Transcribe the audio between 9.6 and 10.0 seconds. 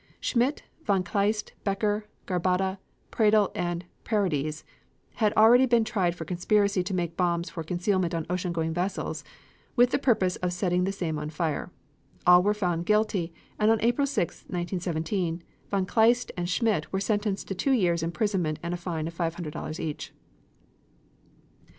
with the